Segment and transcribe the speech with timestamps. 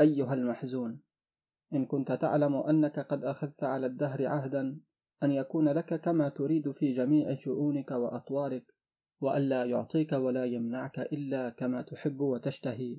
[0.00, 1.00] أيها المحزون
[1.72, 4.80] إن كنت تعلم أنك قد أخذت على الدهر عهدا
[5.22, 8.74] أن يكون لك كما تريد في جميع شؤونك وأطوارك
[9.20, 12.98] وألا يعطيك ولا يمنعك إلا كما تحب وتشتهي.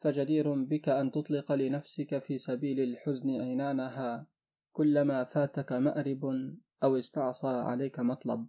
[0.00, 4.26] فجدير بك أن تطلق لنفسك في سبيل الحزن عنانها
[4.72, 6.24] كلما فاتك مأرب
[6.82, 8.46] أو استعصى عليك مطلب.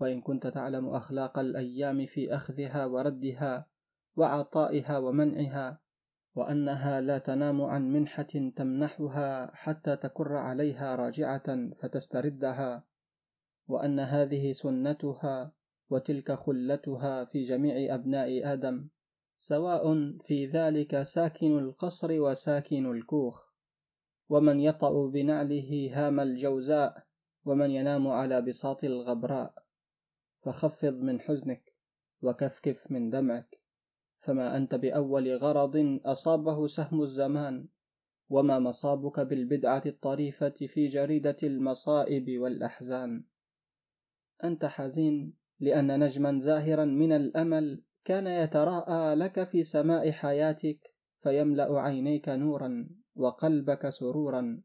[0.00, 3.66] وإن كنت تعلم أخلاق الأيام في أخذها وردها
[4.16, 5.83] وعطائها ومنعها
[6.34, 12.84] وأنها لا تنام عن منحة تمنحها حتى تكر عليها راجعة فتستردها
[13.68, 15.52] وأن هذه سنتها
[15.90, 18.88] وتلك خلتها في جميع أبناء آدم
[19.38, 23.44] سواء في ذلك ساكن القصر وساكن الكوخ.
[24.28, 27.06] ومن يطأ بنعله هام الجوزاء
[27.44, 29.54] ومن ينام على بساط الغبراء.
[30.42, 31.74] فخفض من حزنك
[32.22, 33.63] وكفكف من دمعك.
[34.24, 37.66] فما أنت بأول غرض أصابه سهم الزمان
[38.30, 43.24] وما مصابك بالبدعة الطريفة في جريدة المصائب والأحزان.
[44.44, 52.28] أنت حزين لأن نجما زاهرا من الأمل كان يتراءى لك في سماء حياتك فيملأ عينيك
[52.28, 54.62] نورا وقلبك سرورا.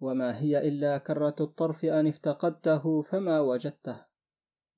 [0.00, 4.04] وما هي إلا كرة الطرف أن افتقدته فما وجدته.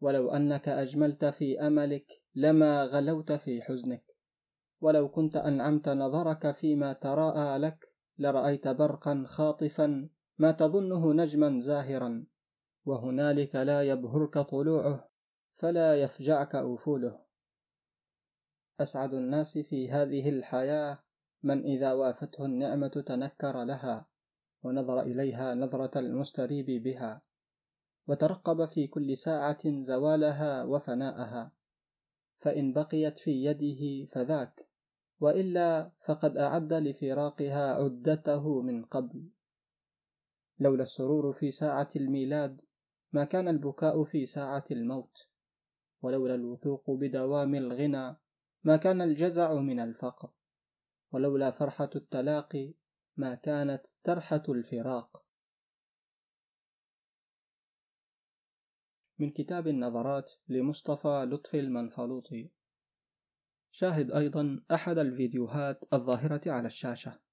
[0.00, 4.04] ولو أنك أجملت في أملك لما غلوت في حزنك.
[4.80, 12.26] ولو كنت أنعمت نظرك فيما تراءى لك لرأيت برقا خاطفا ما تظنه نجما زاهرا.
[12.84, 15.08] وهنالك لا يبهرك طلوعه
[15.56, 17.18] فلا يفجعك أفوله.
[18.80, 20.98] أسعد الناس في هذه الحياة
[21.42, 24.06] من إذا وافته النعمة تنكر لها
[24.62, 27.22] ونظر إليها نظرة المستريب بها.
[28.06, 31.52] وترقب في كل ساعة زوالها وفناءها.
[32.38, 34.68] فإن بقيت في يده فذاك
[35.20, 39.28] وإلا فقد أعد لفراقها عدته من قبل.
[40.58, 42.60] لولا السرور في ساعة الميلاد
[43.12, 45.28] ما كان البكاء في ساعة الموت.
[46.02, 48.16] ولولا الوثوق بدوام الغنى
[48.64, 50.30] ما كان الجزع من الفقر.
[51.12, 52.74] ولولا فرحة التلاقي
[53.16, 55.25] ما كانت ترحة الفراق.
[59.18, 62.50] من كتاب النظرات لمصطفى لطفي المنفلوطي.
[63.70, 67.25] شاهد أيضا أحد الفيديوهات الظاهرة على الشاشة.